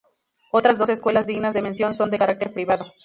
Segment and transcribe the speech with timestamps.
[0.51, 2.91] Otras dos escuelas dignas de mención son de carácter privado.